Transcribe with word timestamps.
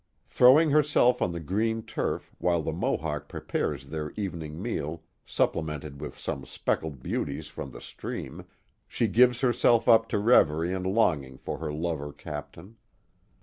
Throwing 0.25 0.71
herself 0.71 1.21
on 1.21 1.31
the 1.31 1.39
green 1.39 1.83
turf 1.83 2.33
while 2.39 2.63
the 2.63 2.73
Mohawk 2.73 3.27
pre 3.29 3.39
pares 3.41 3.85
their 3.85 4.09
evening 4.17 4.59
meal, 4.59 5.03
supplemented 5.27 6.01
with 6.01 6.17
some 6.17 6.43
speckled 6.43 7.03
beauties 7.03 7.45
from 7.45 7.69
the 7.69 7.81
stream, 7.81 8.45
she 8.87 9.05
gives 9.07 9.41
herself 9.41 9.87
up 9.87 10.09
to 10.09 10.17
reverie 10.17 10.73
and 10.73 10.87
longing 10.87 11.37
for 11.37 11.59
her 11.59 11.71
lover 11.71 12.11
captain. 12.11 12.77